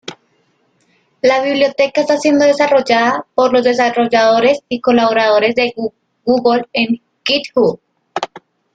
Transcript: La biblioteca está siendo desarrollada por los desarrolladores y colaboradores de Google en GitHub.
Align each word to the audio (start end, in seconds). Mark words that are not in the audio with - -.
La 1.21 1.43
biblioteca 1.43 2.01
está 2.01 2.17
siendo 2.17 2.43
desarrollada 2.45 3.23
por 3.35 3.53
los 3.53 3.63
desarrolladores 3.63 4.61
y 4.67 4.81
colaboradores 4.81 5.53
de 5.53 5.75
Google 6.25 6.65
en 6.73 6.99
GitHub. 7.23 7.79